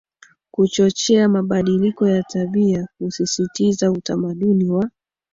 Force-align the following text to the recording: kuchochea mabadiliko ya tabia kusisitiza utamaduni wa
kuchochea 0.51 1.29
mabadiliko 1.29 2.07
ya 2.09 2.23
tabia 2.23 2.87
kusisitiza 2.97 3.91
utamaduni 3.91 4.65
wa 4.69 4.89